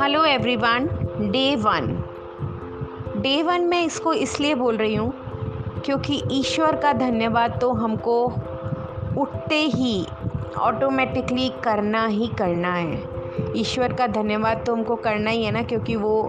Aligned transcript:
Hello 0.00 0.24
everyone 0.24 0.88
day 1.32 1.56
one 1.56 1.86
day 3.16 3.42
one 3.42 3.60
मैं 3.60 3.84
इसको 3.84 4.12
इसलिए 4.12 4.54
बोल 4.54 4.76
रही 4.76 4.94
हूँ 4.94 5.12
क्योंकि 5.84 6.22
ईश्वर 6.32 6.76
का 6.76 6.92
धन्यवाद 6.92 7.58
तो 7.60 7.72
हमको 7.72 8.24
उठते 9.18 9.54
ही 9.54 10.06
ऑटोमेटिकली 10.58 11.48
करना 11.48 12.06
ही 12.06 12.26
करना 12.26 12.74
है। 12.74 13.02
ईश्वर 13.56 13.92
का 13.92 14.06
धन्यवाद 14.06 14.64
तो 14.66 14.74
हमको 14.74 14.96
करना 14.96 15.30
ही 15.30 15.44
है 15.44 15.50
ना 15.50 15.62
क्योंकि 15.62 15.96
वो 15.96 16.22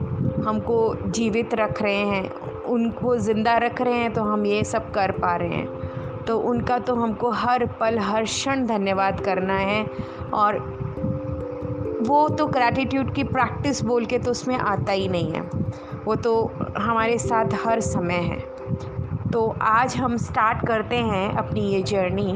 हमको 0.46 0.96
जीवित 1.12 1.54
रख 1.54 1.82
रहे 1.82 1.96
हैं, 1.96 2.32
उनको 2.64 3.18
ज़िंदा 3.18 3.58
रख 3.58 3.82
रहे 3.82 3.94
हैं 3.94 4.14
तो 4.14 4.22
हम 4.22 4.46
ये 4.46 4.64
सब 4.64 4.92
कर 4.92 5.12
पा 5.12 5.36
रहे 5.36 5.50
हैं। 5.50 5.83
तो 6.28 6.40
उनका 6.40 6.80
तो 6.80 6.96
हमको 6.96 7.30
हर 7.30 7.66
पल, 7.66 8.00
हर 8.00 8.24
क्षण 8.24 8.66
धन्यवाद 8.66 9.20
करना 9.20 9.54
है। 9.54 9.86
और 10.34 10.58
वो 12.08 12.30
तो 12.30 12.46
ग्रैटिट्यूड 12.48 13.14
की 13.14 13.24
प्रैक्टिस 13.24 13.82
बोल 13.84 14.06
के 14.06 14.20
तो 14.20 14.32
उसमें 14.32 14.56
आता 14.56 14.92
ही 14.92 15.08
नहीं 15.08 15.32
है। 15.32 15.42
वो 16.06 16.16
तो 16.16 16.52
हमारे 16.78 17.18
साथ 17.18 17.46
हर 17.66 17.80
समय 17.80 18.14
है। 18.14 18.40
तो 19.32 19.56
आज 19.62 19.96
हम 19.96 20.18
स्टार्ट 20.18 20.68
करते 20.68 20.96
हैं 20.96 21.36
अपनी 21.36 21.62
ये 21.62 21.82
जर्नी 21.82 22.32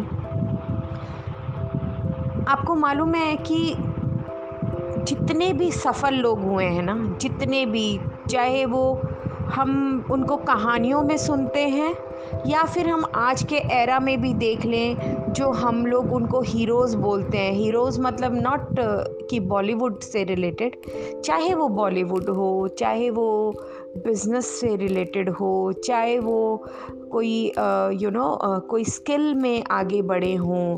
आपको 2.48 2.76
मालूम 2.76 3.13
है 3.16 3.35
कि 3.35 3.76
जितने 5.04 5.54
भी 5.54 5.72
सफल 5.72 6.13
लोग 6.13 6.41
हुए 6.41 6.66
हैं 6.66 6.84
ना, 6.84 7.18
जितने 7.22 7.66
भी, 7.66 7.99
चाहे 8.30 8.66
वो 8.66 9.02
हम 9.54 10.05
उनको 10.12 10.38
कहानियों 10.38 11.04
में 11.04 11.18
सुनते 11.18 11.68
हैं 11.68 11.94
या 12.46 12.64
फिर 12.64 12.88
हम 12.88 13.05
आज 13.16 13.44
के 13.44 13.55
एरा 13.73 14.00
में 14.00 14.20
भी 14.22 14.34
देख 14.34 14.66
लें, 14.66 15.34
जो 15.34 15.50
हम 15.52 15.86
लोग 15.86 16.14
उनको 16.14 16.41
हीरोज़ 16.41 16.96
बोलते 16.98 17.38
हैं। 17.38 17.52
हीरोज़ 17.54 18.00
मतलब 18.02 18.36
नॉट 18.36 18.76
कि 19.30 19.40
बॉलीवुड 19.40 20.00
से 20.00 20.23
रिलेटेड 20.23 20.76
चाहे 21.21 21.54
वो 21.54 21.68
बॉलीवुड 21.70 22.30
हो, 22.30 22.68
चाहे 22.68 23.10
वो 23.10 23.54
बिज़नेस 23.98 24.48
से 24.60 24.76
रिलेटेड 24.76 25.30
हो, 25.30 25.71
चाहे 25.85 26.18
वो 26.20 26.65
कोई 27.12 27.52
यू 28.02 28.10
नो 28.10 28.38
कोई 28.70 28.84
स्किल 28.85 29.34
में 29.35 29.63
आगे 29.71 30.02
बढ़े 30.02 30.34
हों, 30.35 30.77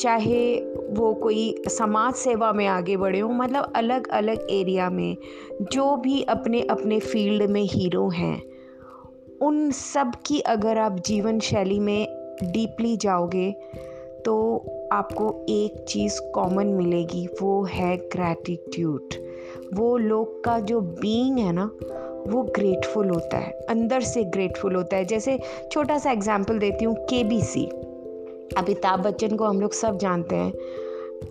चाहे 0.00 0.54
वो 0.90 1.12
कोई 1.14 1.54
समाज 1.68 2.14
सेवा 2.14 2.52
में 2.52 2.66
आगे 2.66 2.96
बढ़े 2.96 3.20
हों 3.20 3.32
मतलब 3.34 3.72
अलग 3.76 4.08
अलग 4.08 4.46
एरिया 4.50 4.90
में, 4.90 5.16
जो 5.62 5.96
भी 5.96 6.22
अपने 6.22 6.62
अपने 6.62 7.00
फ़ील्ड 7.00 7.50
में 7.50 7.62
हीरो 7.62 8.08
हैं। 8.08 8.40
उन 9.42 9.70
सब 9.70 10.12
की 10.26 10.40
अगर 10.40 10.78
आप 10.78 10.98
जीवन 11.00 11.38
शैली 11.40 11.78
में 11.80 12.06
डीपली 12.42 12.96
जाओगे 12.96 13.50
तो 14.24 14.34
आपको 14.92 15.28
एक 15.48 15.84
चीज़ 15.88 16.20
कॉमन 16.34 16.66
मिलेगी, 16.66 17.26
वो 17.42 17.62
है 17.64 17.96
ग्रैटिट्यूड 17.96 19.14
वो 19.74 19.96
लोग 19.96 20.42
का 20.44 20.58
जो 20.60 20.80
बीइंग 20.80 21.38
है 21.38 21.52
ना, 21.52 21.64
वो 22.26 22.42
ग्रेटफुल 22.56 23.10
होता 23.10 23.38
है, 23.38 23.50
अंदर 23.68 24.00
से 24.00 24.24
ग्रेटफुल 24.24 24.74
होता 24.74 24.96
है। 24.96 25.04
जैसे 25.04 25.38
छोटा 25.72 25.98
सा 25.98 26.10
एग्जांपल 26.10 26.58
देती 26.58 26.84
हूँ 26.84 26.94
के 27.04 27.22
बी 27.24 27.40
सी 27.42 27.64
अमिताभ 28.56 29.00
बच्चन 29.00 29.36
को 29.36 29.44
हम 29.44 29.60
लोग 29.60 29.72
सब 29.72 29.98
जानते 29.98 30.36
हैं। 30.36 30.52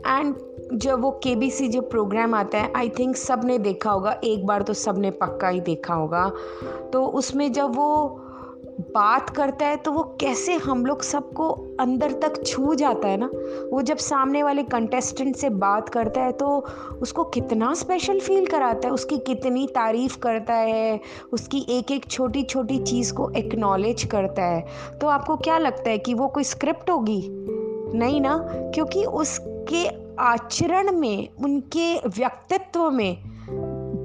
एंड 0.08 0.36
जब 0.74 1.02
वो 1.02 1.12
के 1.12 1.36
बी 1.36 1.50
सी 1.52 1.68
जो 1.68 1.82
प्रोग्राम 1.82 2.34
आता 2.36 2.58
है 2.58 2.72
आई 2.76 2.90
थिंक 2.90 3.16
सबने 3.16 3.58
देखा 3.58 3.92
होगा, 3.92 4.20
एक 4.24 4.46
बार 4.46 4.62
तो 4.62 4.74
सबने 4.74 5.12
पक्का 5.12 5.48
ही 5.48 5.60
देखा 5.60 5.94
होगा। 5.94 6.32
तो 6.94 7.06
उसमें 7.06 7.52
जब 7.54 7.76
वो 7.76 8.26
बात 8.96 9.30
करता 9.30 9.66
है 9.66 9.76
तो 9.76 9.92
वो 9.92 10.04
कैसे 10.22 10.54
हम 10.56 10.86
लोग 10.86 11.02
सबको 11.02 11.50
अंदर 11.80 12.12
तक 12.12 12.44
छू 12.46 12.76
जाता 12.76 13.08
है 13.08 13.18
ना? 13.18 13.30
वो 13.74 13.82
जब 13.82 13.98
सामने 13.98 14.44
वाले 14.44 14.64
कंटेस्टेंट 14.64 15.36
से 15.36 15.50
बात 15.50 15.90
करता 15.90 16.22
है 16.22 16.32
तो 16.32 16.66
उसको 17.02 17.24
कितना 17.24 17.74
स्पेशल 17.74 18.20
फील 18.20 18.46
कराता 18.46 18.88
है? 18.88 18.94
उसकी 18.94 19.18
कितनी 19.18 19.68
तारीफ़ 19.68 20.18
करता 20.20 20.54
है? 20.54 21.00
उसकी 21.34 21.66
एक 21.70 21.92
एक 21.92 22.06
छोटी 22.06 22.44
छोटी 22.44 22.80
चीज़ 22.80 23.14
को 23.14 23.30
एक्नॉलेज 23.30 24.04
करता 24.04 24.46
है। 24.46 24.66
तो 25.02 25.08
आपको 25.08 25.36
क्या 25.38 25.58
लगता 25.58 25.90
है 25.90 25.98
कि 25.98 26.14
वो 26.14 26.28
कोई 26.28 26.44
स्क्रिप्ट 26.44 26.90
होगी? 26.90 27.22
नहीं 27.98 28.22
ना? 28.22 28.38
क्योंकि 28.76 29.06
उसके 29.70 29.88
आचरण 30.20 30.92
में, 30.92 31.30
उनके 31.44 31.98
व्यक्तित्व 31.98 32.90
में 32.90 33.18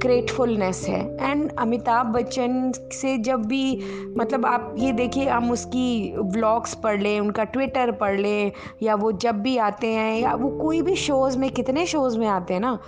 ग्रेटफुलनेस 0.03 0.85
है। 0.89 1.31
एंड 1.31 1.51
अमिताभ 1.59 2.07
बच्चन 2.07 2.73
से 2.93 3.17
जब 3.19 3.45
भी 3.45 3.81
मतलब 4.19 4.47
आप 4.47 4.75
ये 4.79 4.93
देखिए, 4.93 5.29
हम 5.29 5.51
उसकी 5.51 6.15
व्लॉग्स 6.19 6.75
पढ़ 6.75 7.01
लें, 7.03 7.21
उनका 7.21 7.45
ट्विटर 7.45 7.93
पढ़ 7.93 8.21
लें, 8.21 8.53
या 8.83 8.95
वो 8.95 9.13
जब 9.13 9.41
भी 9.41 9.57
आते 9.57 9.87
हैं, 9.87 10.21
या 10.21 10.35
वो 10.35 10.51
कोई 10.61 10.83
भी 10.83 10.97
शोज़ 10.97 11.39
में, 11.39 11.51
कितने 11.51 11.87
शोज़ 11.87 12.19
में 12.19 12.27
आते 12.27 12.55
हैं 12.55 12.61
ना 12.61 12.79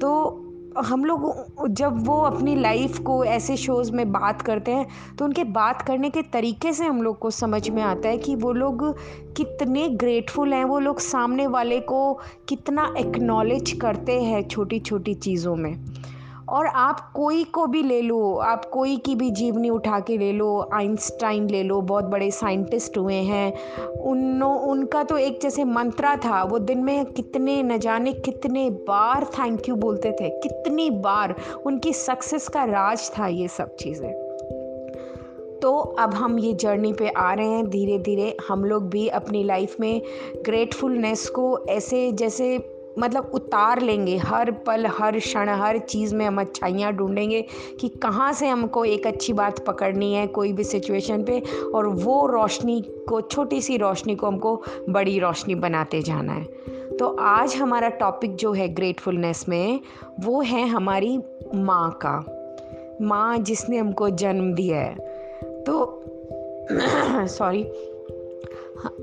तो 0.00 0.42
हम 0.78 1.04
लोग 1.04 1.68
जब 1.68 2.06
वो 2.06 2.20
अपनी 2.20 2.54
लाइफ 2.54 2.98
को 2.98 3.24
ऐसे 3.24 3.56
शोज़ 3.56 3.92
में 3.92 4.10
बात 4.12 4.42
करते 4.42 4.72
हैं 4.72 4.86
तो 5.16 5.24
उनके 5.24 5.44
बात 5.44 5.82
करने 5.82 6.10
के 6.10 6.22
तरीके 6.22 6.72
से 6.72 6.84
हम 6.84 7.02
लोग 7.02 7.18
को 7.18 7.30
समझ 7.30 7.68
में 7.70 7.82
आता 7.82 8.08
है 8.08 8.18
कि 8.18 8.34
वो 8.36 8.52
लोग 8.52 8.84
कितने 9.36 9.88
ग्रेटफुल 9.90 10.52
हैं, 10.52 10.64
वो 10.64 10.78
लोग 10.78 10.98
सामने 11.00 11.46
वाले 11.46 11.80
को 11.80 12.12
कितना 12.48 12.92
एक्नॉलेज 12.98 13.72
करते 13.72 14.20
हैं 14.22 14.46
छोटी 14.48 14.78
छोटी 14.80 15.14
चीज़ों 15.14 15.56
में। 15.56 15.74
और 16.48 16.66
आप 16.66 17.00
कोई 17.14 17.44
को 17.44 17.66
भी 17.66 17.82
ले 17.82 18.00
लो, 18.00 18.34
आप 18.34 18.64
कोई 18.64 18.96
की 18.96 19.14
भी 19.14 19.30
जीवनी 19.30 19.70
उठा 19.70 20.00
के 20.00 20.16
ले 20.18 20.32
लो, 20.32 20.68
आइंस्टाइन 20.72 21.48
ले 21.50 21.62
लो, 21.62 21.80
बहुत 21.80 22.04
बड़े 22.04 22.30
साइंटिस्ट 22.30 22.98
हुए 22.98 23.14
हैं 23.14 23.52
उन 24.00 24.42
उनका 24.42 25.02
तो 25.02 25.16
एक 25.18 25.38
जैसे 25.42 25.64
मंत्रा 25.64 26.16
था, 26.16 26.42
वो 26.42 26.58
दिन 26.58 26.78
में 26.78 27.04
कितने 27.04 27.62
न 27.62 27.78
जाने 27.78 28.12
कितने 28.12 28.70
बार 28.70 29.24
थैंक 29.24 29.68
यू 29.68 29.76
बोलते 29.76 30.12
थे, 30.12 30.28
कितनी 30.28 30.90
बार, 30.90 31.34
उनकी 31.66 31.92
सक्सेस 31.92 32.48
का 32.48 32.64
राज 32.64 33.10
था 33.18 33.26
ये 33.26 33.48
सब 33.48 33.76
चीज़ें। 33.76 34.12
तो 35.62 35.78
अब 35.78 36.14
हम 36.14 36.38
ये 36.38 36.52
जर्नी 36.52 36.92
पे 36.92 37.08
आ 37.08 37.32
रहे 37.32 37.46
हैं 37.46 37.66
धीरे 37.70 37.98
धीरे 37.98 38.36
हम 38.48 38.64
लोग 38.64 38.88
भी 38.88 39.08
अपनी 39.08 39.42
लाइफ 39.44 39.76
में 39.80 40.02
ग्रेटफुलनेस 40.44 41.28
को 41.28 41.66
ऐसे 41.68 42.12
जैसे 42.12 42.58
मतलब 42.98 43.30
उतार 43.34 43.82
लेंगे। 43.82 44.16
हर 44.16 44.50
पल, 44.50 44.86
हर 44.86 45.18
क्षण, 45.18 45.48
हर 45.48 45.78
चीज़ 45.78 46.14
में 46.14 46.26
हम 46.26 46.40
अच्छाइयाँ 46.40 46.92
ढूंढेंगे 46.92 47.44
कि 47.80 47.88
कहाँ 47.88 48.32
से 48.32 48.46
हमको 48.46 48.84
एक 48.84 49.06
अच्छी 49.06 49.32
बात 49.32 49.66
पकड़नी 49.66 50.14
है 50.14 50.26
कोई 50.26 50.52
भी 50.52 50.64
सिचुएशन 50.64 51.24
पे 51.24 51.42
और 51.74 51.86
वो 51.86 52.26
रोशनी 52.26 52.84
को, 53.08 53.20
छोटी 53.20 53.60
सी 53.60 53.76
रोशनी 53.76 54.16
को 54.16 54.26
हमको 54.26 54.62
बड़ी 54.88 55.18
रोशनी 55.18 55.54
बनाते 55.54 56.02
जाना 56.02 56.32
है। 56.32 56.44
तो 56.96 57.16
आज 57.20 57.56
हमारा 57.56 57.88
टॉपिक 57.88 58.36
जो 58.36 58.52
है 58.52 58.68
ग्रेटफुलनेस 58.68 59.48
में, 59.48 59.80
वो 60.20 60.42
है 60.42 60.68
हमारी 60.68 61.20
माँ 61.54 61.98
का। 62.06 62.32
माँ 63.02 63.38
जिसने 63.38 63.78
हमको 63.78 64.10
जन्म 64.10 64.54
दिया 64.54 64.78
है। 64.78 64.94
तो 65.66 66.02
सॉरी 67.26 67.62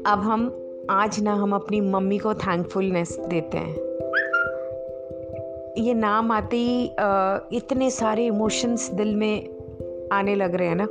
अब 0.06 0.20
हम 0.20 0.63
आज 0.90 1.20
ना 1.20 1.34
हम 1.34 1.54
अपनी 1.56 1.82
मम्मी 1.82 2.18
को 2.18 2.34
थैंकफुलनेस 2.34 3.20
देते 3.20 3.58
हैं। 3.58 3.76
ये 5.78 5.94
नाम 5.94 6.32
आते 6.32 6.58
ही 6.58 6.86
इतने 7.58 7.90
सारे 7.92 8.26
इमोशंस 8.26 8.90
दिल 8.92 9.16
में 9.16 9.50
आने 10.12 10.36
लग 10.36 10.56
रहे 10.56 10.68
हैं 10.68 10.76
ना। 10.76 10.88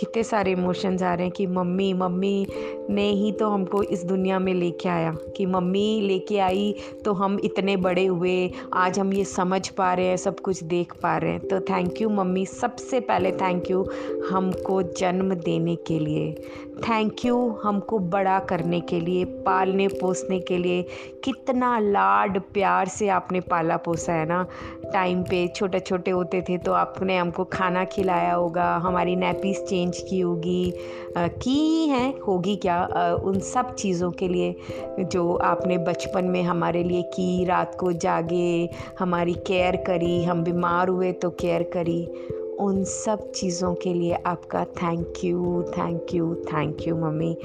कितने 0.00 0.22
सारे 0.24 0.52
इमोशंस 0.52 1.02
आ 1.02 1.12
रहे 1.14 1.26
हैं 1.26 1.32
कि 1.32 1.46
मम्मी 1.48 1.92
मम्मी 1.94 2.46
ने 2.90 3.08
ही 3.10 3.32
तो 3.32 3.48
हमको 3.48 3.82
इस 3.82 4.04
दुनिया 4.04 4.38
में 4.38 4.52
लेके 4.54 4.88
आया, 4.88 5.12
कि 5.36 5.46
मम्मी 5.46 6.00
लेके 6.00 6.38
आई 6.38 6.74
तो 7.04 7.12
हम 7.12 7.38
इतने 7.44 7.76
बड़े 7.78 8.06
हुए, 8.06 8.50
आज 8.74 8.98
हम 8.98 9.12
ये 9.12 9.24
समझ 9.26 9.68
पा 9.68 9.92
रहे 9.94 10.06
हैं, 10.06 10.16
सब 10.16 10.40
कुछ 10.40 10.62
देख 10.64 10.92
पा 11.02 11.16
रहे 11.18 11.30
हैं। 11.30 11.40
तो 11.40 11.60
थैंक 11.62 12.00
यू 12.00 12.08
मम्मी। 12.10 12.44
सबसे 12.46 13.00
पहले 13.02 13.32
थैंक 13.32 13.70
यू 13.70 13.86
हमको 14.30 14.82
जन्म 14.82 15.34
देने 15.34 15.76
के 15.86 15.98
लिए। 15.98 16.32
थैंक 16.80 17.24
यू 17.24 17.36
हमको 17.62 17.98
बड़ा 17.98 18.38
करने 18.40 18.80
के 18.80 19.00
लिए, 19.00 19.24
पालने, 19.24 19.88
पोसने 19.90 20.38
के 20.40 20.58
लिए। 20.58 20.82
कितना 21.24 21.78
लाड 21.78 22.38
प्यार 22.52 22.88
से 22.88 23.08
आपने 23.10 23.40
पाला, 23.42 23.76
पोसा 23.76 24.12
है 24.12 24.26
ना? 24.26 24.46
टाइम 24.84 25.22
पे 25.22 25.46
छोटे 25.48 25.80
छोटे 25.80 26.10
होते 26.10 26.40
थे 26.48 26.58
तो 26.58 26.72
आपने 26.72 27.16
हमको 27.16 27.44
खाना 27.46 27.84
खिलाया 27.86 28.34
होगा, 28.34 28.74
हमारी 28.76 29.16
नैपीस 29.16 29.62
चेंज 29.62 29.83
की 29.90 30.20
होगी 30.20 30.72
की 31.18 31.88
हैं 31.88 32.20
होगी 32.20 32.56
क्या? 32.56 32.84
उन 33.24 33.38
सब 33.38 33.74
चीज़ों 33.74 34.10
के 34.10 34.28
लिए 34.28 34.54
जो 35.00 35.34
आपने 35.34 35.78
बचपन 35.78 36.24
में 36.24 36.42
हमारे 36.42 36.84
लिए 36.84 37.02
की, 37.02 37.44
रात 37.44 37.74
को 37.74 37.92
जागे, 37.92 38.68
हमारी 38.98 39.34
केयर 39.34 39.76
करी, 39.76 40.24
हम 40.24 40.44
बीमार 40.44 40.88
हुए 40.88 41.12
तो 41.12 41.30
केयर 41.30 41.62
करी, 41.62 42.06
उन 42.60 42.84
सब 42.84 43.30
चीज़ों 43.30 43.74
के 43.74 43.94
लिए 43.94 44.12
आपका 44.12 44.64
thank 44.64 45.24
you 45.24 45.62
thank 45.68 46.14
you 46.14 46.34
thank 46.34 46.86
you 46.88 46.96
mummy. 46.96 47.36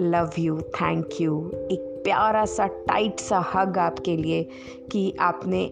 love 0.00 0.30
you 0.38 0.60
thank 0.60 1.20
you 1.20 1.50
एक 1.70 1.86
प्यारा 2.04 2.44
सा 2.44 2.66
टाइट 2.66 3.20
सा 3.20 3.44
हग 3.54 3.78
आपके 3.78 4.16
लिए 4.16 4.42
कि 4.92 5.12
आपने 5.20 5.70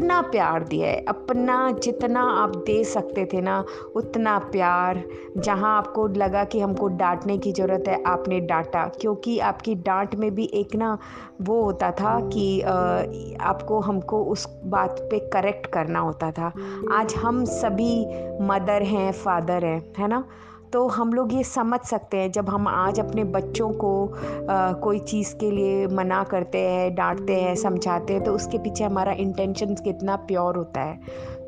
इतना 0.00 0.20
प्यार 0.22 0.62
दिया 0.64 0.88
है, 0.88 1.04
अपना 1.08 1.56
जितना 1.84 2.20
आप 2.42 2.54
दे 2.56 2.82
सकते 2.84 3.24
थे 3.32 3.40
ना, 3.40 3.64
उतना 3.96 4.38
प्यार, 4.52 5.02
जहाँ 5.36 5.76
आपको 5.78 6.06
लगा 6.16 6.44
कि 6.44 6.60
हमको 6.60 6.88
डांटने 6.96 7.36
की 7.38 7.52
ज़रूरत 7.52 7.88
है, 7.88 8.02
आपने 8.06 8.40
डांटा। 8.40 8.86
क्योंकि 9.00 9.38
आपकी 9.48 9.74
डांट 9.86 10.14
में 10.14 10.30
भी 10.34 10.44
एक 10.54 10.74
ना 10.74 10.96
वो 11.42 11.62
होता 11.62 11.90
था 11.90 12.18
कि 12.28 12.60
आपको, 12.60 13.80
हमको 13.80 14.22
उस 14.24 14.46
बात 14.66 15.00
पे 15.10 15.18
करेक्ट 15.28 15.66
करना 15.66 16.00
होता 16.00 16.30
था। 16.30 16.52
आज 16.92 17.14
हम 17.14 17.44
सभी 17.54 17.94
मदर 18.42 18.82
हैं 18.82 19.10
फादर 19.14 19.64
हैं, 19.64 19.80
है 19.98 20.08
ना? 20.08 20.24
तो 20.72 20.88
हम 20.88 21.12
लोग 21.12 21.32
ये 21.34 21.44
समझ 21.44 21.80
सकते 21.80 22.16
हैं 22.16 22.32
जब 22.32 22.48
हम 22.48 22.68
आज 22.68 23.00
अपने 23.00 23.24
बच्चों 23.24 23.70
को 23.70 24.06
आ, 24.50 24.72
कोई 24.72 24.98
चीज़ 24.98 25.34
के 25.34 25.50
लिए 25.50 25.86
मना 25.86 26.24
करते 26.24 26.58
हैं 26.58 26.94
डांटते 26.94 27.40
हैं 27.40 27.54
समझाते 27.54 28.12
हैं 28.12 28.24
तो 28.24 28.32
उसके 28.32 28.58
पीछे 28.58 28.84
हमारा 28.84 29.12
इंटेंशन 29.12 29.74
कितना 29.74 30.16
प्योर 30.16 30.56
होता 30.56 30.80
है। 30.80 31.00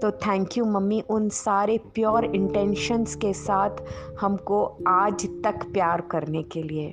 तो 0.03 0.11
थैंक 0.11 0.59
यू 0.59 0.65
मम्मी 0.65 1.03
उन 1.11 1.29
सारे 1.29 1.79
प्योर 1.95 2.25
इंटेंशंस 2.25 3.15
के 3.15 3.33
साथ 3.33 3.71
हमको 4.21 4.79
आज 4.89 5.27
तक 5.45 5.67
प्यार 5.73 6.01
करने 6.01 6.43
के 6.43 6.63
लिए। 6.63 6.91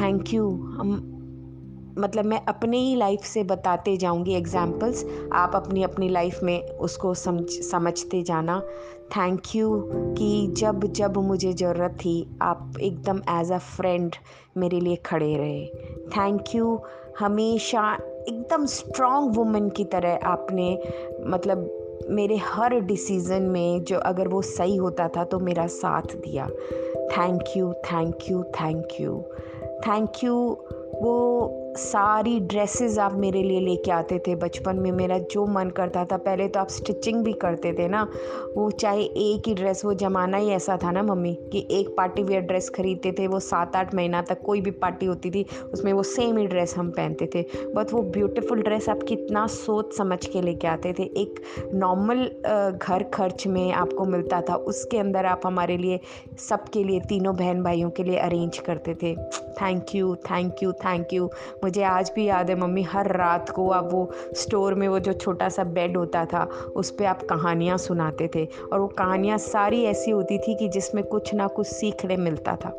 थैंक 0.00 0.34
यू 0.34 0.50
हम 0.50 1.11
मतलब 1.98 2.24
मैं 2.24 2.40
अपने 2.44 2.78
ही 2.78 2.94
लाइफ 2.96 3.20
से 3.20 3.42
बताते 3.44 3.96
जाऊँगी 3.96 4.34
एग्जाम्पल्स 4.34 5.04
आप 5.32 5.52
अपनी 5.54 5.82
अपनी 5.82 6.08
लाइफ 6.08 6.42
में 6.42 6.68
उसको 6.68 7.14
समझ, 7.14 7.44
समझते 7.50 8.22
जाना। 8.22 8.60
थैंक 9.16 9.42
यू 9.54 9.90
कि 9.92 10.46
जब 10.56 10.84
जब 10.84 11.16
मुझे 11.16 11.52
ज़रूरत 11.52 11.90
थी, 11.90 12.38
आप 12.42 12.72
एकदम 12.80 13.22
एज 13.30 13.52
अ 13.52 13.58
फ्रेंड 13.58 14.16
मेरे 14.56 14.80
लिए 14.80 14.96
खड़े 14.96 15.36
रहे। 15.36 15.66
थैंक 16.08 16.54
यू 16.54 16.80
हमेशा 17.18 17.98
एकदम 18.28 18.66
स्ट्रॉन्ग 18.66 19.36
वुमेन 19.36 19.68
की 19.68 19.84
तरह 19.84 20.18
आपने 20.24 20.78
मतलब 21.26 22.06
मेरे 22.10 22.36
हर 22.36 22.80
डिसीज़न 22.80 23.42
में 23.42 23.84
जो 23.84 23.98
अगर 23.98 24.28
वो 24.28 24.42
सही 24.42 24.76
होता 24.76 25.08
था 25.08 25.24
तो 25.24 25.38
मेरा 25.38 25.66
साथ 25.66 26.02
दिया। 26.02 26.48
Thank 27.18 27.42
you 27.56 27.72
thank 27.72 28.30
you 28.30 28.42
thank 28.42 29.00
you 29.00 29.24
thank 29.86 30.24
you 30.24 30.34
वो 31.02 31.58
सारी 31.76 32.38
ड्रेसेस 32.40 32.98
आप 32.98 33.14
मेरे 33.14 33.42
लिए 33.42 33.60
लेके 33.60 33.90
आते 33.90 34.18
थे 34.18 34.34
बचपन 34.36 34.76
में। 34.76 34.90
मेरा 34.92 35.18
जो 35.18 35.46
मन 35.46 35.70
करता 35.70 36.04
था, 36.04 36.16
पहले 36.16 36.48
तो 36.48 36.60
आप 36.60 36.68
स्टिचिंग 36.68 37.22
भी 37.24 37.32
करते 37.32 37.72
थे 37.72 37.86
ना, 37.88 38.02
वो 38.56 38.70
चाहे 38.70 39.02
एक 39.02 39.48
ही 39.48 39.54
ड्रेस 39.54 39.84
वो 39.84 39.94
ज़माना 39.94 40.36
ही 40.36 40.50
ऐसा 40.50 40.76
था 40.76 40.90
ना 40.90 41.02
मम्मी, 41.02 41.34
कि 41.52 41.66
एक 41.70 41.88
पार्टी 41.96 42.22
वेयर 42.22 42.40
ड्रेस 42.40 42.68
खरीदते 42.70 43.12
थे, 43.12 43.26
वो 43.26 43.40
सात 43.40 43.76
आठ 43.76 43.94
महीना 43.94 44.22
तक 44.22 44.40
कोई 44.40 44.60
भी 44.60 44.70
पार्टी 44.70 45.06
होती 45.06 45.30
थी, 45.30 45.44
उसमें 45.72 45.92
वो 45.92 46.02
सेम 46.02 46.38
ही 46.38 46.46
ड्रेस 46.46 46.74
हम 46.76 46.90
पहनते 46.90 47.28
थे। 47.34 47.42
बट 47.74 47.92
वो 47.92 48.02
ब्यूटीफुल 48.02 48.62
ड्रेस 48.62 48.88
आप 48.88 49.02
कितना 49.02 49.46
सोच 49.46 49.96
समझ 49.96 50.24
के 50.26 50.42
लेके 50.42 50.66
आते 50.66 50.92
थे। 50.92 51.02
एक 51.02 51.40
नॉर्मल 51.74 52.24
घर 52.78 53.02
खर्च 53.14 53.46
में 53.46 53.72
आपको 53.72 54.04
मिलता 54.04 54.40
था, 54.40 54.54
उसके 54.54 54.98
अंदर 54.98 55.26
आप 55.26 55.46
हमारे 55.46 55.76
लिए, 55.76 56.00
सबके 56.48 56.84
लिए, 56.84 57.00
तीनों 57.00 57.36
बहन 57.36 57.62
भाइयों 57.62 57.90
के 57.90 58.04
लिए 58.04 58.18
अरेंज 58.18 58.58
करते 58.58 58.94
थे। 58.94 59.14
Thank 59.62 59.94
you 59.94 60.14
thank 60.30 60.62
you 60.62 60.72
thank 60.72 61.12
you 61.12 61.30
मुझे 61.64 61.82
आज 61.82 62.12
भी 62.14 62.24
याद 62.24 62.50
है 62.50 62.60
मम्मी, 62.60 62.82
हर 62.82 63.16
रात 63.16 63.50
को 63.50 63.70
आप 63.70 63.88
वो 63.92 64.10
स्टोर 64.34 64.74
में 64.74 64.88
वो 64.88 64.98
जो 64.98 65.12
छोटा 65.12 65.48
सा 65.48 65.64
बेड 65.64 65.96
होता 65.96 66.24
था, 66.24 66.44
उस 66.76 66.90
पर 66.90 67.04
आप 67.04 67.22
कहानियाँ 67.22 67.78
सुनाते 67.78 68.30
थे 68.34 68.48
और 68.72 68.80
वो 68.80 68.86
कहानियाँ 68.86 69.38
सारी 69.38 69.84
ऐसी 69.84 70.10
होती 70.10 70.38
थी 70.38 70.54
कि 70.54 70.68
जिसमें 70.68 71.04
कुछ 71.04 71.34
ना 71.34 71.46
कुछ 71.46 71.66
सीखने 71.66 72.16
मिलता 72.16 72.56
था। 72.56 72.78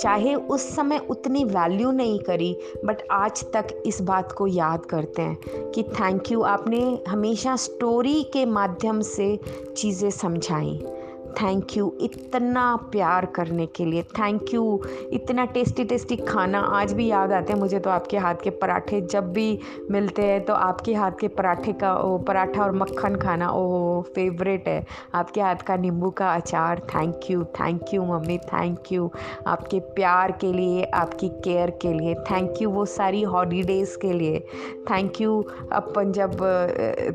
चाहे 0.00 0.34
उस 0.34 0.76
समय 0.76 0.98
उतनी 1.10 1.44
वैल्यू 1.44 1.90
नहीं 1.90 2.18
करी 2.18 2.58
बट 2.84 2.96
आज 3.10 3.44
तक 3.52 3.82
इस 3.86 4.00
बात 4.02 4.32
को 4.32 4.46
याद 4.46 4.86
करते 4.86 5.22
हैं 5.22 5.70
कि 5.70 5.82
थैंक 5.82 6.32
यू 6.32 6.42
आपने 6.42 6.98
हमेशा 7.08 7.56
स्टोरी 7.56 8.22
के 8.22 8.46
माध्यम 8.46 9.00
से 9.00 9.40
चीज़ें 9.76 10.10
समझाई। 10.10 10.84
थैंक 11.32 11.76
यू 11.76 11.92
इतना 12.02 12.64
प्यार 12.92 13.26
करने 13.34 13.66
के 13.76 13.84
लिए. 13.84 14.02
थैंक 14.18 14.54
यू 14.54 14.82
इतना 15.12 15.44
टेस्टी 15.54 15.84
टेस्टी 15.84 16.16
खाना 16.18 16.60
आज 16.78 16.92
भी 16.92 17.06
याद 17.06 17.32
आते 17.32 17.52
हैं. 17.52 17.60
मुझे 17.60 17.78
तो 17.78 17.90
आपके 17.90 18.18
हाथ 18.18 18.34
के 18.44 18.50
पराठे 18.60 19.00
जब 19.10 19.32
भी 19.32 19.58
मिलते 19.90 20.22
हैं 20.22 20.44
तो 20.44 20.54
आपके 20.54 20.94
हाथ 20.94 21.12
के 21.20 21.28
पराठे 21.30 21.72
का 21.72 21.94
ओ 21.94 22.16
पराठा 22.18 22.62
और 22.62 22.72
मक्खन 22.76 23.16
खाना 23.16 23.50
ओ 23.50 24.00
फेवरेट 24.14 24.68
है. 24.68 24.84
आपके 25.14 25.40
हाथ 25.40 25.62
का 25.66 25.76
नींबू 25.76 26.10
का 26.12 26.32
अचार 26.34 26.80
thank 26.94 27.30
you 27.30 27.44
thank 27.60 27.94
you 27.94 28.04
mummy 28.04 28.38
thank 28.46 28.92
you 28.92 29.10
आपके 29.46 29.80
प्यार 29.94 30.32
के 30.40 30.52
लिए 30.52 30.84
आपकी 30.94 31.28
केयर 31.44 31.70
के 31.82 31.92
लिए 31.92 32.14
थैंक 32.30 32.62
यू 32.62 32.70
वो 32.70 32.84
सारी 32.86 33.22
हॉलीडेज़ 33.24 33.96
के 33.98 34.12
लिए. 34.12 34.38
थैंक 34.90 35.20
यू 35.20 35.40
अपन 35.72 36.12
जब 36.12 36.36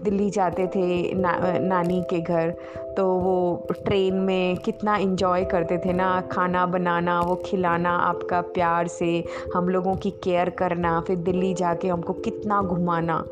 दिल्ली 0.03 0.29
जाते 0.29 0.67
थे 0.67 1.13
ना, 1.13 1.31
नानी 1.59 2.01
के 2.09 2.19
घर 2.21 2.53
तो 2.97 3.07
वो 3.07 3.67
ट्रेन 3.71 4.15
में 4.15 4.57
कितना 4.57 4.97
इन्जॉय 4.97 5.45
करते 5.45 5.77
थे 5.77 5.93
ना, 5.93 6.21
खाना 6.21 6.65
बनाना, 6.65 7.21
वो 7.21 7.35
खिलाना, 7.45 7.89
आपका 7.89 8.41
प्यार 8.41 8.87
से 8.87 9.23
हम 9.55 9.69
लोगों 9.69 9.95
की 9.95 10.11
केयर 10.11 10.49
करना, 10.49 11.01
फिर 11.01 11.15
दिल्ली 11.15 11.53
जाके 11.53 11.87
हमको 11.87 12.13
कितना 12.13 12.61
घुमाना। 12.61 13.25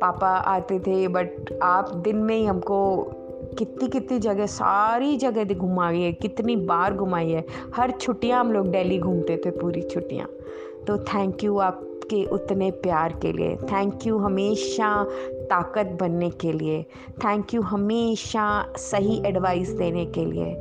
पापा 0.00 0.28
आते 0.28 0.78
थे 0.78 1.08
बट 1.08 1.58
आप 1.62 1.94
दिन 1.94 2.16
में 2.16 2.36
ही 2.36 2.44
हमको 2.44 3.06
कितनी 3.58 3.88
कितनी 3.88 4.18
जगह, 4.18 4.46
सारी 4.46 5.16
जगह 5.16 5.54
घुमाई 5.54 6.00
है, 6.00 6.12
कितनी 6.12 6.56
बार 6.56 6.94
घुमाई 6.94 7.30
है। 7.30 7.46
हर 7.76 7.90
छुट्टियाँ 7.90 8.40
हम 8.40 8.52
लोग 8.52 8.66
दिल्ली 8.66 8.98
घूमते 8.98 9.42
थे, 9.46 9.50
पूरी 9.50 9.82
छुट्टियाँ। 9.82 10.28
तो 10.86 10.98
थैंक 10.98 11.44
यू 11.44 11.58
आपके 11.58 12.24
उतने 12.24 12.70
प्यार 12.70 13.18
के 13.22 13.32
लिए। 13.32 13.56
थैंक 13.56 14.06
यू 14.06 14.18
हमेशा 14.18 15.06
ताकत 15.44 15.96
बनने 16.00 16.30
के 16.30 16.52
लिए। 16.52 16.82
थैंक 17.18 17.54
यू 17.54 17.62
हमेशा 17.62 18.72
सही 18.76 19.22
एडवाइस 19.26 19.70
देने 19.70 20.06
के 20.06 20.24
लिए। 20.24 20.56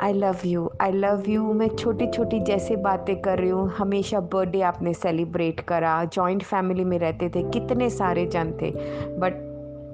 I 0.00 0.12
love 0.12 0.36
you 0.44 0.70
I 0.80 0.92
love 0.92 1.22
you 1.28 1.52
मैं 1.52 1.68
छोटी 1.68 2.06
छोटी 2.06 2.40
जैसे 2.40 2.76
बातें 2.76 3.20
कर 3.22 3.38
रही 3.38 3.50
हूँ। 3.50 3.68
हमेशा 3.70 4.20
बर्थडे 4.20 4.60
आपने 4.60 4.94
सेलिब्रेट 4.94 5.60
करा। 5.60 6.04
जॉइंट 6.04 6.42
फैमिली 6.42 6.84
में 6.84 6.98
रहते 6.98 7.28
थे। 7.28 7.42
कितने 7.50 7.90
सारे 7.90 8.26
जन 8.26 8.52
थे। 8.62 8.70
बट 9.18 9.47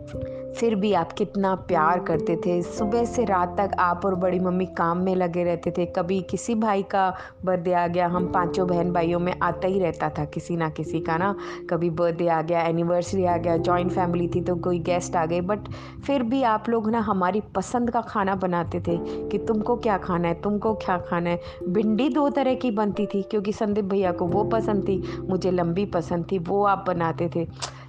फिर 0.07 0.75
भी 0.75 0.93
आप 0.93 1.13
कितना 1.13 1.55
प्यार 1.69 1.99
करते 1.99 2.37
थे। 2.37 2.61
सुबह 2.63 3.05
से 3.05 3.25
रात 3.25 3.57
तक 3.59 3.71
आप 3.79 4.05
और 4.05 4.15
बड़ी 4.15 4.39
मम्मी 4.39 4.67
काम 4.67 4.99
में 4.99 5.15
लगे 5.17 5.45
रहते 5.45 5.71
थे। 5.71 5.87
कभी 5.87 6.21
किसी 6.23 6.55
भाई 6.55 6.83
का 6.83 7.09
बर्थडे 7.45 7.73
आ 7.73 7.87
गया, 7.87 8.07
हम 8.07 8.27
पाँचों 8.33 8.67
बहन 8.69 8.93
भाइयों 8.93 9.21
में 9.21 9.33
आता 9.43 9.69
ही 9.69 9.79
रहता 9.79 10.09
था 10.09 10.25
किसी 10.25 10.57
ना 10.57 10.69
किसी 10.69 11.01
का 11.01 11.17
ना। 11.17 11.35
कभी 11.71 11.91
बर्थडे 11.91 12.29
आ 12.29 12.41
गया 12.43 12.61
एनिवर्सरी 12.61 13.25
आ 13.25 13.37
गया 13.37 13.57
जॉइंट 13.57 13.93
फैमिली 13.93 14.29
थी 14.29 14.41
तो 14.41 14.57
कोई 14.57 14.79
गेस्ट 14.79 15.17
आ 15.17 15.27
गए। 15.27 15.41
बट 15.41 15.69
फिर 16.07 16.23
भी 16.23 16.43
आप 16.43 16.69
लोग 16.69 16.91
ना 16.91 17.01
हमारी 17.01 17.41
पसंद 17.55 17.91
का 17.91 18.01
खाना 18.01 18.35
बनाते 18.35 18.81
थे 18.81 18.97
कि 19.29 19.39
तुमको 19.39 19.77
क्या 19.77 19.99
खाना 19.99 20.29
है, 20.29 20.35
तुमको 20.35 20.75
क्या 20.75 20.99
खाना 20.99 21.31
है। 21.31 21.41
भिंडी 21.69 22.09
दो 22.09 22.29
तरह 22.31 22.55
की 22.55 22.71
बनती 22.71 23.07
थी, 23.07 23.23
क्योंकि 23.23 23.53
संदीप 23.53 23.85
भैया 23.85 24.13
को 24.13 24.27
वो 24.27 24.45
पसंद 24.45 24.89
थी, 24.89 25.03
मुझे 25.29 25.51
लंबी 25.51 25.87
पसंद 25.87 26.27
थी, 26.33 26.39
वो 26.39 26.65
आप 26.65 26.85
बनाते 26.87 27.31
थे। 27.37 27.47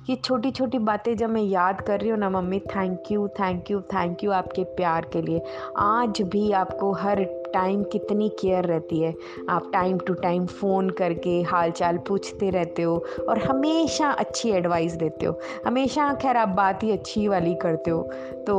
ये 0.10 0.16
छोटी 0.16 0.52
छोटी 0.52 0.78
बातें 0.80 1.16
जब 1.18 1.30
मैं 1.30 1.42
याद 1.42 1.82
कर 1.82 2.00
रही 2.00 2.10
हूँ 2.10 2.18
ना 2.20 2.30
mummy 2.30 2.60
thank 2.60 3.12
you 3.12 3.28
thank 3.28 3.72
you 3.72 3.80
thank 3.82 4.24
you 4.24 4.32
आपके 4.32 4.64
प्यार 4.64 5.06
के 5.14 5.22
लिए। 5.22 5.42
आज 5.78 6.22
भी 6.22 6.52
आपको 6.52 6.92
हर 6.94 7.24
टाइम 7.56 7.84
कितनी 7.84 8.30
केयर 8.30 8.64
रहती 8.64 9.00
है? 9.02 9.14
आप 9.50 9.70
टाइम 9.74 9.98
टू 9.98 10.14
टाइम 10.14 10.46
फ़ोन 10.46 10.90
करके 10.90 11.42
हाल 11.42 11.72
चाल 11.72 11.98
पूछते 11.98 12.50
रहते 12.50 12.82
हो 12.82 13.04
और 13.30 13.40
हमेशा 13.40 14.10
अच्छी 14.10 14.50
एडवाइस 14.50 14.94
देते 14.94 15.26
हो। 15.26 15.40
हमेशा 15.66 16.14
खैर 16.14 16.38
आप 16.38 16.50
बात 16.50 16.84
ही 16.84 16.92
अच्छी 16.92 17.28
वाली 17.28 17.56
करते 17.56 17.92
हो। 17.92 18.02
तो 18.48 18.56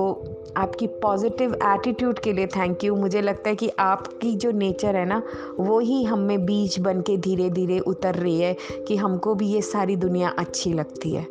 आपकी 0.56 0.86
पॉजिटिव 0.86 1.54
एटीट्यूड 1.54 2.18
के 2.18 2.32
लिए 2.32 2.46
थैंक 2.46 2.84
यू 2.84 2.94
मुझे 2.96 3.20
लगता 3.20 3.48
है 3.48 3.56
कि 3.56 3.70
आपकी 3.78 4.34
जो 4.34 4.50
नेचर 4.50 4.96
है 4.96 5.04
ना, 5.04 5.22
वो 5.60 5.78
ही 5.78 6.02
हम 6.04 6.28
बीज 6.46 6.78
बन 6.78 7.00
के 7.00 7.16
धीरे 7.16 7.50
धीरे 7.50 7.78
उतर 7.78 8.14
रही 8.14 8.40
है 8.40 8.56
कि 8.88 8.96
हमको 8.96 9.34
भी 9.34 9.48
ये 9.48 9.60
सारी 9.62 9.96
दुनिया 9.96 10.34
अच्छी 10.38 10.72
लगती 10.72 11.10
है। 11.10 11.26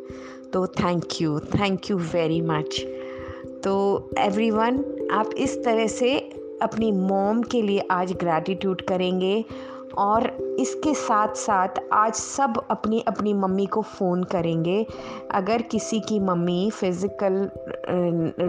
तो 0.52 0.66
thank 0.66 1.20
you 1.20 1.38
thank 1.40 1.90
you 1.90 1.96
very 1.96 2.40
much 2.40 2.80
तो 3.64 3.74
एवरीवन 4.18 4.84
आप 5.12 5.30
इस 5.38 5.64
तरह 5.64 5.86
से 5.86 6.08
अपनी 6.62 6.90
मोम 6.92 7.42
के 7.42 7.62
लिए 7.62 7.86
आज 7.90 8.12
ग्रैटिट्यूड 8.12 8.80
करेंगे 8.80 9.44
और 9.98 10.26
इसके 10.60 10.92
साथ 10.94 11.34
साथ 11.34 11.68
आज 11.92 12.14
सब 12.14 12.60
अपनी 12.70 13.02
अपनी 13.08 13.32
मम्मी 13.34 13.66
को 13.66 13.82
फ़ोन 13.82 14.22
करेंगे। 14.24 14.86
अगर 15.30 15.62
किसी 15.62 16.00
की 16.00 16.20
मम्मी 16.20 16.70
फ़िज़िकल 16.70 17.50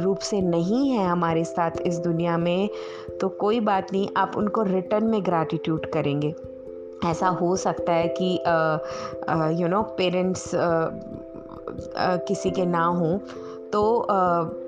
रूप 0.04 0.20
से 0.20 0.42
नहीं 0.42 0.90
है 0.90 1.08
हमारे 1.08 1.44
साथ 1.44 1.72
इस 1.82 1.98
दुनिया 1.98 2.38
में 2.38 2.70
तो 3.22 3.30
कोई 3.30 3.60
बात 3.60 3.94
नहीं 3.94 4.08
आप 4.18 4.38
उनको 4.38 4.62
रिटर्न 4.64 5.06
में 5.06 5.24
ग्रैटिट्यूड 5.26 5.86
करेंगे। 5.86 6.34
ऐसा 7.06 7.28
हो 7.28 7.56
सकता 7.56 7.94
है 7.94 8.14
कि 8.22 8.34
यू 9.62 9.68
नो 9.68 9.82
पेरेंट्स 9.98 10.52
किसी 12.28 12.52
के 12.52 12.66
ना 12.66 12.86
हों 12.86 13.18
तो 13.74 13.82
uh, 14.02 14.67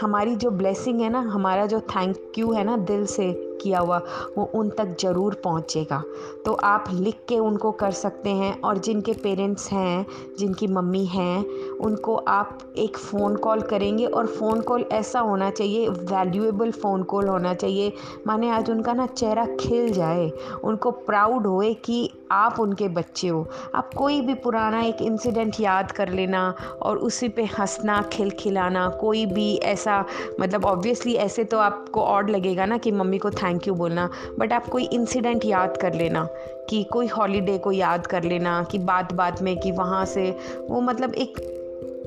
हमारी 0.00 0.36
जो 0.36 0.50
ब्लेसिंग 0.50 1.00
है 1.00 1.08
ना 1.08 1.20
हमारा 1.20 1.66
जो 1.66 1.80
थैंक 1.80 2.38
यू 2.38 2.52
है 2.52 2.64
ना 2.64 2.76
दिल 2.76 3.06
से 3.06 3.43
किया 3.62 3.78
हुआ, 3.78 3.98
वो 4.38 4.44
उन 4.54 4.68
तक 4.68 4.96
ज़रूर 5.00 5.34
पहुँचेगा। 5.44 6.02
तो 6.44 6.52
आप 6.64 6.84
लिख 6.92 7.18
के 7.28 7.38
उनको 7.38 7.70
कर 7.72 7.90
सकते 7.90 8.30
हैं 8.30 8.60
और 8.60 8.78
जिनके 8.78 9.12
पेरेंट्स 9.12 9.70
हैं, 9.72 10.06
जिनकी 10.38 10.66
मम्मी 10.66 11.04
हैं, 11.06 11.44
उनको 11.78 12.16
आप 12.16 12.58
एक 12.78 12.96
फ़ोन 12.96 13.36
कॉल 13.36 13.60
करेंगे 13.60 14.06
और 14.06 14.26
फ़ोन 14.26 14.60
कॉल 14.60 14.84
ऐसा 14.92 15.20
होना 15.20 15.50
चाहिए, 15.50 15.88
वैल्यूएबल 15.88 16.70
फ़ोन 16.70 17.02
कॉल 17.02 17.28
होना 17.28 17.54
चाहिए। 17.54 17.92
माने 18.26 18.50
आज 18.50 18.70
उनका 18.70 18.92
ना 18.92 19.06
चेहरा 19.06 19.46
खिल 19.60 19.92
जाए, 19.92 20.30
उनको 20.64 20.90
प्राउड 20.90 21.46
होए 21.46 21.72
कि 21.74 22.10
आप 22.32 22.60
उनके 22.60 22.88
बच्चे 22.88 23.28
हो। 23.28 23.46
आप 23.74 23.90
कोई 23.94 24.20
भी 24.20 24.34
पुराना 24.34 24.80
एक 24.82 25.02
इंसिडेंट 25.02 25.60
याद 25.60 25.92
कर 25.92 26.08
लेना 26.08 26.42
और 26.82 26.98
उसी 26.98 27.28
पे 27.28 27.44
हंसना, 27.58 28.00
खिलखिलाना, 28.12 28.88
कोई 29.00 29.24
भी 29.26 29.54
ऐसा 29.64 30.04
मतलब 30.40 30.64
ऑब्वियसली 30.64 31.14
ऐसे 31.14 31.44
तो 31.44 31.58
आपको 31.58 32.00
ऑड 32.00 32.30
लगेगा 32.30 32.66
ना 32.66 32.78
कि 32.78 32.92
मम्मी 32.92 33.18
को 33.18 33.30
थैंक 33.44 33.68
यू 33.68 33.74
बोलना, 33.74 34.10
बट 34.38 34.52
आप 34.52 34.66
कोई 34.66 34.84
इंसिडेंट 34.84 35.44
याद 35.44 35.76
कर 35.76 35.94
लेना, 35.94 36.28
कि 36.70 36.84
कोई 36.84 37.06
हॉलीडे 37.06 37.58
को 37.58 37.72
याद 37.72 38.06
कर 38.06 38.22
लेना, 38.22 38.62
कि 38.70 38.78
बात 38.78 39.12
बात 39.12 39.42
में, 39.42 39.60
कि 39.60 39.70
वहाँ 39.70 40.04
से, 40.04 40.38
वो 40.70 40.80
मतलब 40.80 41.14
एक, 41.14 41.50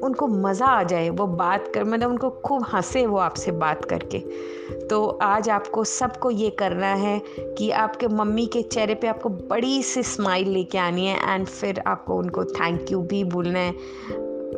उनको 0.04 0.28
मज़ा 0.28 0.66
आ 0.66 0.84
जाए, 0.84 1.10
वो 1.10 1.28
बात 1.28 1.72
कर 1.74 1.84
मतलब 1.84 2.10
उनको 2.10 2.30
खूब 2.30 2.66
हंसे 2.74 3.06
वो 3.06 3.18
आपसे 3.18 3.52
बात 3.52 3.86
करके। 3.86 4.20
तो 4.88 5.20
आज 5.22 5.50
आपको 5.50 5.84
सबको 5.84 6.32
ये 6.32 6.50
करना 6.50 6.88
है 6.88 7.22
कि 7.58 7.72
आपके 7.72 8.08
मम्मी 8.08 8.46
के 8.46 8.62
चेहरे 8.62 8.96
पे 8.96 9.08
आपको 9.08 9.30
बड़ी 9.30 9.84
सी 9.84 10.04
स्माइल 10.04 10.50
लेके 10.50 10.78
आनी 10.78 11.06
है 11.06 11.34
एंड 11.34 11.46
फिर 11.46 11.84
आपको 11.88 12.16
उनको 12.16 12.46
थैंक 12.46 12.92
यू 12.92 13.02
भी 13.02 13.24
बोलना 13.24 13.60
है। 13.60 13.72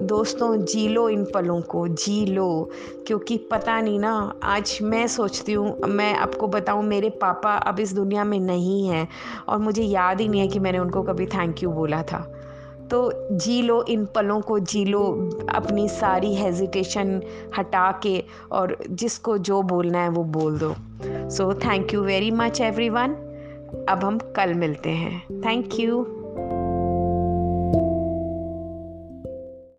दोस्तों, 0.02 0.58
जी 0.58 0.88
लो 0.88 1.10
इन 1.10 1.26
पलों 1.34 1.62
को, 1.62 1.88
जी 1.88 2.26
लो। 2.26 2.70
क्योंकि 3.08 3.38
पता 3.38 3.82
नहीं 3.82 4.00
ना, 4.00 4.34
आज 4.44 4.80
मैं 4.82 5.08
सोचती 5.08 5.54
हूँ, 5.54 5.80
मैं 5.80 6.16
आपको 6.16 6.48
बताऊँ, 6.48 6.84
मेरे 6.84 7.10
पापा 7.10 7.56
अब 7.56 7.80
इस 7.80 7.94
दुनिया 7.94 8.24
में 8.24 8.40
नहीं 8.40 8.88
हैं 8.88 9.08
और 9.48 9.58
मुझे 9.58 9.84
याद 9.84 10.22
ही 10.22 10.28
नहीं 10.28 10.42
है 10.42 10.48
कि 10.48 10.60
मैंने 10.60 10.80
उनको 10.80 11.04
कभी 11.04 11.26
थैंक 11.26 11.64
यू 11.64 11.72
बोला 11.72 12.04
था। 12.04 12.36
तो 12.92 13.12
जी 13.32 13.62
लो 13.62 13.84
इन 13.84 14.06
पलों 14.06 14.42
को, 14.42 14.60
जी 14.60 14.86
लो 14.86 15.30
अपनी 15.56 15.90
सारी 15.90 16.36
हेजिटेशन 16.36 17.22
हटा 17.58 18.00
के 18.04 18.24
और 18.52 18.78
जिसको 18.90 19.38
जो 19.38 19.62
बोलना 19.62 20.02
है 20.02 20.10
वो 20.10 20.24
बोल 20.24 20.60
दो। 20.60 20.76
So 21.30 21.54
thank 21.54 21.94
you 21.94 22.02
very 22.02 22.32
much 22.32 22.62
every 22.62 22.90
अब 23.90 24.00
हम 24.04 24.18
कल 24.18 24.54
मिलते 24.54 24.90
हैं। 24.90 25.42
Thank 25.42 25.80
you 25.80 26.19